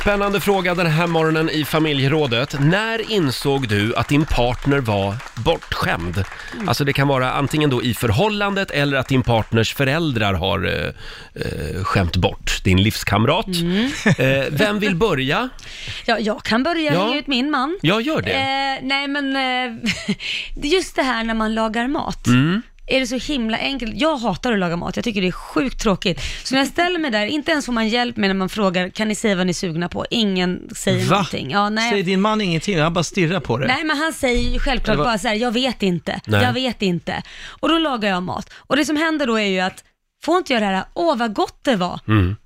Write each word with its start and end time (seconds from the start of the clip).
Spännande 0.00 0.40
fråga 0.40 0.74
den 0.74 0.86
här 0.86 1.06
morgonen 1.06 1.50
i 1.50 1.64
familjerådet. 1.64 2.56
När 2.60 3.10
insåg 3.12 3.68
du 3.68 3.94
att 3.96 4.08
din 4.08 4.24
partner 4.24 4.78
var 4.78 5.14
bortskämd? 5.44 6.24
Alltså 6.66 6.84
det 6.84 6.92
kan 6.92 7.08
vara 7.08 7.32
antingen 7.32 7.70
då 7.70 7.82
i 7.82 7.94
förhållandet 7.94 8.70
eller 8.70 8.96
att 8.96 9.08
din 9.08 9.22
partners 9.22 9.74
föräldrar 9.74 10.34
har 10.34 10.66
eh, 10.66 10.86
eh, 11.44 11.84
skämt 11.84 12.16
bort 12.16 12.64
din 12.64 12.82
livskamrat. 12.82 13.46
Eh, 14.18 14.44
vem 14.50 14.78
vill 14.78 14.94
börja? 14.96 15.48
Ja, 16.06 16.18
jag 16.18 16.42
kan 16.42 16.62
börja 16.62 16.92
Ja. 16.94 17.04
hänga 17.04 17.18
ut 17.18 17.26
min 17.26 17.50
man. 17.50 17.78
Jag 17.82 18.02
gör 18.02 18.22
det. 18.22 18.30
Eh, 18.32 18.86
nej 18.88 19.08
men, 19.08 19.36
eh, 19.36 19.90
just 20.72 20.96
det 20.96 21.02
här 21.02 21.24
när 21.24 21.34
man 21.34 21.54
lagar 21.54 21.86
mat. 21.88 22.26
Är 22.90 23.00
det 23.00 23.06
så 23.06 23.32
himla 23.32 23.58
enkelt? 23.58 23.92
Jag 23.94 24.16
hatar 24.16 24.52
att 24.52 24.58
laga 24.58 24.76
mat, 24.76 24.96
jag 24.96 25.04
tycker 25.04 25.20
det 25.20 25.26
är 25.26 25.32
sjukt 25.32 25.80
tråkigt. 25.82 26.20
Så 26.44 26.54
när 26.54 26.60
jag 26.60 26.68
ställer 26.68 26.98
mig 26.98 27.10
där, 27.10 27.26
inte 27.26 27.50
ens 27.50 27.66
får 27.66 27.72
man 27.72 27.88
hjälp 27.88 28.16
med 28.16 28.30
när 28.30 28.34
man 28.34 28.48
frågar, 28.48 28.88
kan 28.88 29.08
ni 29.08 29.14
säga 29.14 29.36
vad 29.36 29.46
ni 29.46 29.50
är 29.50 29.54
sugna 29.54 29.88
på? 29.88 30.06
Ingen 30.10 30.68
säger 30.76 31.04
Va? 31.04 31.10
någonting. 31.16 31.50
Ja, 31.50 31.68
nej. 31.68 31.90
Säger 31.90 32.04
din 32.04 32.20
man 32.20 32.40
ingenting? 32.40 32.80
Han 32.80 32.92
bara 32.92 33.04
stirrar 33.04 33.40
på 33.40 33.58
det. 33.58 33.66
Nej, 33.66 33.84
men 33.84 33.96
han 33.96 34.12
säger 34.12 34.52
ju 34.52 34.58
självklart 34.58 34.96
bara 34.96 35.18
så 35.18 35.28
här, 35.28 35.34
jag 35.34 35.52
vet 35.52 35.82
inte, 35.82 36.20
Nej. 36.26 36.42
jag 36.42 36.52
vet 36.52 36.82
inte. 36.82 37.22
Och 37.60 37.68
då 37.68 37.78
lagar 37.78 38.08
jag 38.08 38.22
mat. 38.22 38.52
Och 38.56 38.76
det 38.76 38.84
som 38.84 38.96
händer 38.96 39.26
då 39.26 39.38
är 39.40 39.46
ju 39.46 39.60
att, 39.60 39.84
får 40.22 40.38
inte 40.38 40.52
jag 40.52 40.62
det 40.62 40.66
här, 40.66 40.84
åh 40.94 41.16
vad 41.16 41.34
gott 41.34 41.64
det 41.64 41.76
var. 41.76 42.00
Mm. 42.08 42.36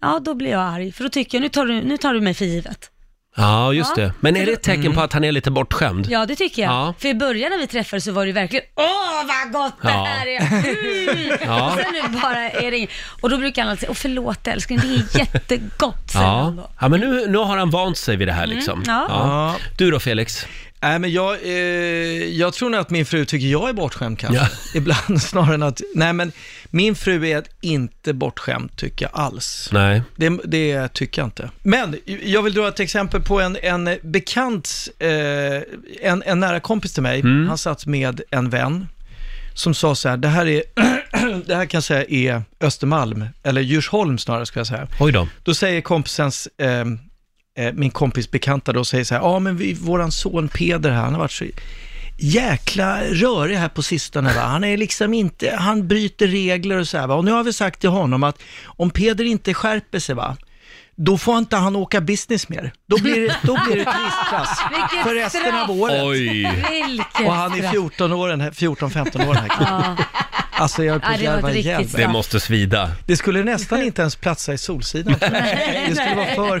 Ja, 0.00 0.20
då 0.24 0.34
blir 0.34 0.50
jag 0.50 0.60
arg, 0.60 0.92
för 0.92 1.04
då 1.04 1.10
tycker 1.10 1.38
jag, 1.38 1.42
nu 1.42 1.48
tar 1.48 1.66
du, 1.66 1.82
nu 1.82 1.96
tar 1.96 2.14
du 2.14 2.20
mig 2.20 2.34
för 2.34 2.44
givet. 2.44 2.90
Ja, 3.36 3.72
just 3.72 3.92
Ja. 3.96 4.02
det. 4.02 4.12
Men 4.20 4.36
är 4.36 4.46
det 4.46 4.52
ett 4.52 4.62
tecken 4.62 4.94
på 4.94 5.00
att 5.00 5.12
han 5.12 5.24
är 5.24 5.32
lite 5.32 5.50
bortskämd? 5.50 6.06
Ja, 6.10 6.26
det 6.26 6.36
tycker 6.36 6.62
jag. 6.62 6.70
Ja. 6.72 6.94
För 6.98 7.08
i 7.08 7.14
början 7.14 7.50
när 7.50 7.58
vi 7.58 7.66
träffades 7.66 8.04
så 8.04 8.12
var 8.12 8.22
det 8.22 8.26
ju 8.26 8.32
verkligen, 8.32 8.64
åh 8.76 9.26
vad 9.26 9.52
gott 9.52 9.74
det 9.82 9.88
Ja. 9.88 10.04
här 10.04 10.26
är. 10.26 10.40
Mm. 10.40 11.38
Ja. 11.46 11.66
Och 11.74 11.80
sen 11.80 11.92
nu 12.12 12.18
bara 12.20 12.50
är 12.50 12.70
det 12.70 12.76
inget. 12.78 12.90
Och 13.20 13.30
då 13.30 13.38
brukar 13.38 13.62
han 13.62 13.70
alltid 13.70 13.80
säga, 13.80 13.90
åh 13.90 13.96
förlåt 13.96 14.46
älskling, 14.46 14.78
det 14.82 14.86
är 14.88 15.18
jättegott, 15.18 16.10
säger 16.10 16.26
han 16.26 16.56
Ja, 16.56 16.62
då. 16.62 16.70
ja 16.80 16.88
men 16.88 17.00
nu, 17.00 17.26
nu 17.26 17.38
har 17.38 17.56
han 17.58 17.70
vant 17.70 17.96
sig 17.98 18.16
vid 18.16 18.28
det 18.28 18.32
här 18.32 18.46
liksom. 18.46 18.82
Mm, 18.82 18.94
ja. 18.94 19.06
Ja. 19.08 19.56
Du 19.78 19.90
då 19.90 20.00
Felix? 20.00 20.46
Nej, 20.82 20.98
men 20.98 21.12
jag, 21.12 21.34
eh, 21.42 21.50
jag 22.24 22.54
tror 22.54 22.70
nog 22.70 22.80
att 22.80 22.90
min 22.90 23.06
fru 23.06 23.24
tycker 23.24 23.46
jag 23.46 23.68
är 23.68 23.72
bortskämd 23.72 24.18
kanske. 24.18 24.42
Ja. 24.42 24.48
Ibland 24.74 25.22
snarare 25.22 25.54
än 25.54 25.62
att, 25.62 25.80
nej 25.94 26.12
men 26.12 26.32
min 26.70 26.94
fru 26.94 27.28
är 27.28 27.42
inte 27.60 28.12
bortskämd 28.12 28.76
tycker 28.76 29.04
jag 29.04 29.20
alls. 29.20 29.68
Nej. 29.72 30.02
Det, 30.16 30.40
det 30.44 30.88
tycker 30.94 31.22
jag 31.22 31.26
inte. 31.26 31.50
Men 31.62 31.96
jag 32.22 32.42
vill 32.42 32.54
dra 32.54 32.68
ett 32.68 32.80
exempel 32.80 33.20
på 33.20 33.40
en, 33.40 33.56
en 33.62 33.98
bekant, 34.02 34.88
eh, 34.98 35.08
en, 36.02 36.22
en 36.26 36.40
nära 36.40 36.60
kompis 36.60 36.92
till 36.92 37.02
mig. 37.02 37.22
Han 37.22 37.58
satt 37.58 37.86
med 37.86 38.20
en 38.30 38.50
vän 38.50 38.86
som 39.54 39.74
sa 39.74 39.94
så 39.94 40.08
här, 40.08 40.16
det 40.16 40.28
här 40.28 40.46
är, 40.46 40.62
det 41.46 41.54
här 41.54 41.66
kan 41.66 41.78
jag 41.78 41.84
säga 41.84 42.04
är 42.08 42.42
Östermalm, 42.60 43.26
eller 43.42 43.60
Djursholm 43.60 44.18
snarare 44.18 44.46
ska 44.46 44.60
jag 44.60 44.66
säga. 44.66 44.88
Oj 45.00 45.12
då. 45.12 45.28
Då 45.44 45.54
säger 45.54 45.80
kompisens, 45.80 46.48
eh, 46.58 46.84
eh, 47.58 47.72
min 47.72 47.90
kompis 47.90 48.30
bekanta 48.30 48.72
då, 48.72 48.84
säger 48.84 49.04
så 49.04 49.14
här, 49.14 49.22
ja 49.22 49.38
men 49.38 49.56
vi, 49.56 49.74
våran 49.74 50.12
son 50.12 50.48
Peder 50.48 50.90
här, 50.90 51.02
han 51.02 51.12
har 51.12 51.20
varit 51.20 51.32
så 51.32 51.44
jäkla 52.18 53.00
rörig 53.04 53.56
här 53.56 53.68
på 53.68 53.82
sistone 53.82 54.34
va. 54.34 54.40
Han 54.40 54.64
är 54.64 54.76
liksom 54.76 55.14
inte, 55.14 55.56
han 55.58 55.88
bryter 55.88 56.26
regler 56.26 56.76
och 56.76 56.88
så 56.88 56.98
här 56.98 57.06
va. 57.06 57.14
Och 57.14 57.24
nu 57.24 57.30
har 57.32 57.42
vi 57.44 57.52
sagt 57.52 57.80
till 57.80 57.90
honom 57.90 58.22
att 58.22 58.42
om 58.64 58.90
Peder 58.90 59.24
inte 59.24 59.54
skärper 59.54 59.98
sig 59.98 60.14
va, 60.14 60.36
då 60.96 61.18
får 61.18 61.38
inte 61.38 61.56
han 61.56 61.76
åka 61.76 62.00
business 62.00 62.48
mer. 62.48 62.72
Då 62.88 62.98
blir 63.02 63.20
det, 63.20 63.36
då 63.42 63.58
blir 63.66 63.76
det 63.76 63.84
tristklass 63.84 64.58
Vilket 64.70 65.06
för 65.06 65.14
resten 65.14 65.40
straff. 65.40 65.68
av 65.70 65.76
året. 65.80 66.02
Oj. 66.04 66.28
Vilket 66.70 67.26
Och 67.26 67.32
han 67.34 67.52
är 67.52 67.56
straff. 67.58 67.70
14 67.72 68.12
år, 68.12 68.28
den 68.28 68.40
här- 68.40 68.50
14-15 68.50 69.28
år 69.28 69.34
den 69.34 69.36
här 69.36 69.48
killen. 69.58 69.96
Ja. 69.98 70.04
Alltså 70.60 70.84
jag 70.84 70.96
är 70.96 70.98
på 71.00 71.06
Ja, 71.06 71.12
att 71.14 71.20
det 71.20 71.26
var 71.26 71.34
ett 71.36 71.42
garva 71.42 71.48
riktigt 71.48 71.64
ihjäl 71.66 71.78
mig. 71.80 71.88
straff. 71.88 72.00
Det 72.02 72.08
måste 72.08 72.40
svida. 72.40 72.90
Det 73.06 73.16
skulle 73.16 73.44
nästan 73.44 73.82
inte 73.82 74.02
ens 74.02 74.16
platsa 74.16 74.52
i 74.52 74.58
Solsidan. 74.58 75.14
Det 75.20 75.94
skulle 75.96 76.14
vara 76.36 76.60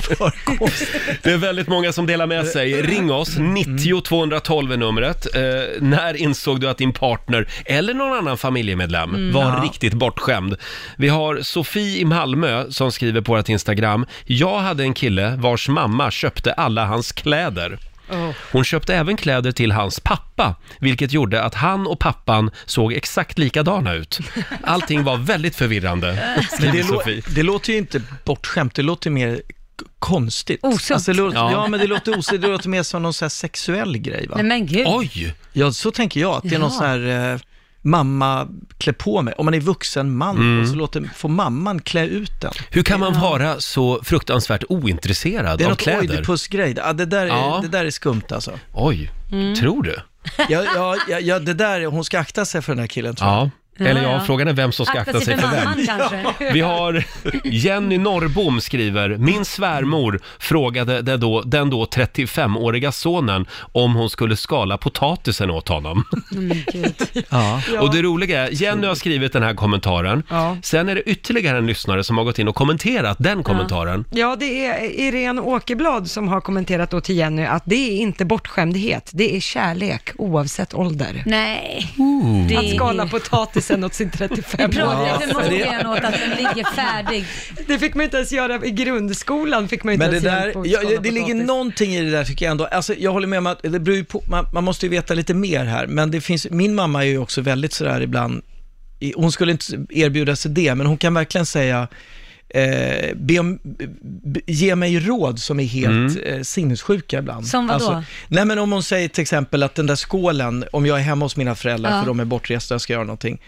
för 0.00 0.56
konstigt. 0.58 0.88
Det 1.22 1.32
är 1.32 1.36
väldigt 1.36 1.68
många 1.68 1.92
som 1.92 2.06
delar 2.06 2.26
med 2.26 2.46
sig. 2.46 2.82
Ring 2.82 3.12
oss, 3.12 3.36
90 3.38 4.00
212 4.00 4.72
är 4.72 4.76
numret. 4.76 5.26
Eh, 5.34 5.42
när 5.80 6.16
insåg 6.16 6.60
du 6.60 6.68
att 6.68 6.78
din 6.78 6.92
partner 6.92 7.48
eller 7.66 7.94
någon 7.94 8.18
annan 8.18 8.38
familjemedlem 8.38 9.32
var 9.32 9.42
Ja. 9.44 9.60
riktigt 9.64 9.92
bortskämd? 9.94 10.56
Vi 10.96 11.08
har 11.08 11.40
Sofie 11.42 11.98
i 11.98 12.04
Malmö 12.04 12.64
som 12.70 12.92
skriver 12.92 13.20
på 13.20 13.32
vårt 13.36 13.48
Instagram. 13.48 14.06
Jag 14.24 14.58
hade 14.58 14.82
en 14.82 14.94
kille 14.94 15.34
vars 15.38 15.68
mamma 15.68 16.10
köpte 16.10 16.52
alla 16.52 16.84
hans 16.86 17.12
kläder. 17.12 17.78
Hon 18.52 18.64
köpte 18.64 18.94
även 18.94 19.16
kläder 19.16 19.52
till 19.52 19.72
hans 19.72 20.00
pappa, 20.00 20.54
vilket 20.80 21.12
gjorde 21.12 21.42
att 21.42 21.54
han 21.54 21.86
och 21.86 21.98
pappan 21.98 22.50
såg 22.66 22.92
exakt 22.92 23.38
likadana 23.38 23.92
ut. 23.94 24.18
Allting 24.62 25.04
var 25.04 25.16
väldigt 25.16 25.56
förvirrande, 25.56 26.34
Men 26.36 26.44
skriver 26.44 26.72
det, 26.72 26.82
lå- 26.82 26.86
Sofie. 26.98 27.22
det 27.34 27.42
låter 27.42 27.72
ju 27.72 27.78
inte 27.78 28.02
bortskämt, 28.24 28.74
det 28.74 28.82
låter 28.82 29.10
mer 29.10 29.42
k- 29.80 29.86
konstigt. 29.98 30.60
Osunt. 30.62 30.90
Alltså, 30.90 31.12
det 31.12 31.18
låter, 31.18 31.36
Ja. 31.38 31.52
ja. 31.52 31.68
men 31.68 31.80
det 31.80 31.86
låter 31.86 32.18
osunt, 32.18 32.42
det 32.42 32.48
låter 32.48 32.68
mer 32.68 32.82
som 32.82 33.02
någon 33.02 33.12
så 33.14 33.24
här 33.24 33.30
sexuell 33.30 33.98
grej 33.98 34.26
va? 34.26 34.34
Nej 34.36 34.44
men 34.44 34.66
gud. 34.66 34.86
Oj! 34.88 35.34
Ja, 35.52 35.72
så 35.72 35.90
tänker 35.90 36.20
jag, 36.20 36.34
att 36.36 36.42
det 36.42 36.54
är 36.54 36.58
någon 36.58 36.70
Ja. 36.72 36.78
sån 36.78 36.86
här 36.86 37.32
eh, 37.32 37.38
mamma 37.90 38.48
klä 38.78 38.92
på 38.92 39.22
mig. 39.22 39.34
Om 39.38 39.44
man 39.44 39.54
är 39.54 39.60
vuxen 39.60 40.16
man 40.16 40.36
Mm. 40.36 40.60
och 40.62 40.68
så 40.68 40.74
låter, 40.74 41.10
får 41.16 41.28
mamman 41.28 41.80
klä 41.80 42.06
ut 42.06 42.40
den. 42.40 42.52
Hur 42.70 42.82
kan 42.82 43.00
man 43.00 43.20
vara 43.20 43.60
så 43.60 44.00
fruktansvärt 44.04 44.64
ointresserad 44.68 45.58
Det 45.58 45.64
är 45.64 45.66
av 45.66 45.70
något 45.70 45.78
kläder? 45.78 46.00
Oidipus-grej. 46.00 46.74
Ja, 46.76 46.92
det, 46.92 47.04
där 47.06 47.22
är, 47.22 47.26
Ja. 47.26 47.58
det 47.62 47.68
där 47.68 47.84
är 47.84 47.90
skumt 47.90 48.22
alltså. 48.30 48.52
Oj, 48.72 49.10
Mm. 49.32 49.54
tror 49.54 49.82
du? 49.82 49.96
Ja, 50.48 50.64
ja, 50.74 50.96
ja, 51.08 51.18
ja, 51.20 51.38
det 51.38 51.54
där, 51.54 51.86
hon 51.86 52.04
ska 52.04 52.18
akta 52.18 52.44
sig 52.44 52.62
för 52.62 52.72
den 52.72 52.80
här 52.80 52.86
killen 52.86 53.14
tror 53.14 53.30
jag. 53.30 53.38
Ja. 53.38 53.50
Eller 53.78 54.02
ja, 54.02 54.22
frågan 54.26 54.48
är 54.48 54.52
vem 54.52 54.72
som 54.72 54.86
ska 54.86 55.00
akta 55.00 55.20
sig 55.20 55.38
för 55.38 55.48
vem. 55.50 55.64
mamman 55.64 55.86
kanske. 55.86 56.52
Vi 56.52 56.60
har 56.60 57.04
Jenny 57.44 57.98
Norrbom 57.98 58.60
skriver, 58.60 59.16
min 59.16 59.44
svärmor 59.44 60.20
frågade 60.38 61.02
det 61.02 61.16
då, 61.16 61.42
den 61.42 61.70
då 61.70 61.84
35-åriga 61.84 62.92
sonen 62.92 63.46
om 63.72 63.94
hon 63.94 64.10
skulle 64.10 64.36
skala 64.36 64.78
potatisen 64.78 65.50
åt 65.50 65.68
honom. 65.68 66.04
Men 66.30 66.64
gud. 66.72 66.94
Ja. 67.30 67.62
Och 67.80 67.94
det 67.94 68.02
roliga 68.02 68.46
är, 68.48 68.50
Jenny 68.62 68.86
har 68.86 68.94
skrivit 68.94 69.32
den 69.32 69.42
här 69.42 69.54
kommentaren. 69.54 70.22
Ja. 70.28 70.56
Sen 70.62 70.88
är 70.88 70.94
det 70.94 71.02
ytterligare 71.02 71.58
en 71.58 71.66
lyssnare 71.66 72.04
som 72.04 72.18
har 72.18 72.24
gått 72.24 72.38
in 72.38 72.48
och 72.48 72.54
kommenterat 72.54 73.16
den 73.20 73.42
kommentaren. 73.42 74.04
Ja, 74.10 74.36
det 74.40 74.66
är 74.66 75.00
Irene 75.00 75.40
Åkerblad 75.40 76.10
som 76.10 76.28
har 76.28 76.40
kommenterat 76.40 76.90
då 76.90 77.00
till 77.00 77.16
Jenny 77.16 77.44
att 77.44 77.62
det 77.66 77.74
är 77.76 77.96
inte 78.00 78.24
bortskämdhet, 78.24 79.10
det 79.14 79.36
är 79.36 79.40
kärlek 79.40 80.10
oavsett 80.18 80.74
ålder. 80.74 81.22
Nej. 81.26 81.92
Att 82.58 82.76
skala 82.76 83.06
potatisen 83.68 83.84
åt 83.84 83.94
sin 83.94 84.10
Vi 84.10 84.18
35 84.18 84.70
pratar 84.70 85.02
år. 85.02 85.22
ju 85.22 85.28
förmodligen 85.28 85.86
åt 85.86 86.04
att 86.04 86.14
den 86.14 86.30
ligger 86.30 86.74
färdig. 86.74 87.24
Det 87.66 87.78
fick 87.78 87.94
man 87.94 88.04
inte 88.04 88.16
ens 88.16 88.32
göra 88.32 88.66
i 88.66 88.70
grundskolan, 88.70 89.68
fick 89.68 89.84
man 89.84 89.94
inte 89.94 90.06
Men 90.10 90.22
det, 90.22 90.28
ens 90.28 90.54
där, 90.54 90.62
ja, 90.64 90.80
skala 90.80 91.00
det 91.00 91.10
ligger 91.10 91.34
någonting 91.34 91.94
i 91.94 92.04
det 92.04 92.10
där 92.10 92.24
tycker 92.24 92.44
jag 92.44 92.50
ändå. 92.50 92.64
Alltså, 92.66 92.94
jag 92.98 93.12
håller 93.12 93.26
med 93.26 93.38
om 93.38 93.46
att 93.46 93.62
det 93.62 93.80
beror 93.80 94.02
på, 94.02 94.22
man, 94.28 94.46
man 94.52 94.64
måste 94.64 94.86
ju 94.86 94.90
veta 94.90 95.14
lite 95.14 95.34
mer 95.34 95.64
här, 95.64 95.86
men 95.86 96.10
det 96.10 96.20
finns, 96.20 96.50
min 96.50 96.74
mamma 96.74 97.04
är 97.04 97.08
ju 97.08 97.18
också 97.18 97.40
väldigt 97.40 97.72
sådär 97.72 98.00
ibland, 98.00 98.42
hon 99.14 99.32
skulle 99.32 99.52
inte 99.52 99.64
erbjuda 99.90 100.36
sig 100.36 100.50
det, 100.50 100.74
men 100.74 100.86
hon 100.86 100.96
kan 100.96 101.14
verkligen 101.14 101.46
säga, 101.46 101.88
eh, 102.54 103.14
be 103.16 103.38
om, 103.38 103.58
ge 104.46 104.74
mig 104.76 104.98
råd 104.98 105.38
som 105.40 105.60
är 105.60 105.64
helt 105.64 106.18
eh, 106.24 106.40
sinnessjuka 106.42 107.18
ibland. 107.18 107.46
Som 107.46 107.66
vadå? 107.66 108.02
nej 108.28 108.44
men 108.44 108.58
om 108.58 108.72
hon 108.72 108.82
säger 108.82 109.08
till 109.08 109.22
exempel 109.22 109.62
att 109.62 109.74
den 109.74 109.86
där 109.86 109.96
skålen, 109.96 110.64
om 110.72 110.86
jag 110.86 110.98
är 110.98 111.02
hemma 111.02 111.24
hos 111.24 111.36
mina 111.36 111.54
föräldrar 111.54 111.90
Ja. 111.90 112.00
för 112.00 112.06
de 112.06 112.20
är 112.20 112.24
bortresta 112.24 112.74
och 112.74 112.76
jag 112.76 112.80
ska 112.80 112.92
göra 112.92 113.04
någonting, 113.04 113.38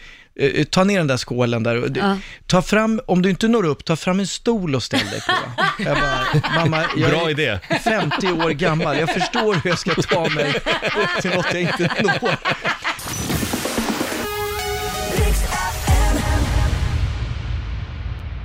eh, 0.41 0.65
ta 0.65 0.84
ner 0.84 0.99
den 0.99 1.06
där 1.06 1.16
skålen 1.16 1.62
där 1.62 1.77
och 1.84 1.89
Ja. 1.97 2.16
ta 2.47 2.62
fram, 2.62 3.00
om 3.06 3.22
du 3.22 3.31
inte 3.31 3.49
når 3.49 3.65
upp, 3.66 3.84
ta 3.84 3.97
fram 3.97 4.21
en 4.21 4.27
stol 4.27 4.75
och 4.75 4.83
ställ 4.83 5.06
dig 5.10 5.21
på. 5.21 5.62
Jag 5.83 5.97
bara, 5.97 6.55
mamma, 6.55 6.83
jag 6.97 7.10
Bra 7.10 7.27
är 7.27 7.31
idé. 7.31 7.59
50 7.84 8.27
år 8.33 8.50
gammal, 8.50 8.98
jag 8.98 9.09
förstår 9.15 9.54
hur 9.54 9.71
jag 9.71 9.78
ska 9.78 9.95
ta 9.95 10.28
mig 10.28 10.53
till 11.22 11.30
något 11.30 11.47
jag 11.53 11.60
inte 11.63 11.91
når. 12.03 12.36